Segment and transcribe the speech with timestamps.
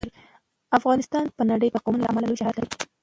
[0.77, 2.69] افغانستان په نړۍ کې د قومونه له امله لوی شهرت لري.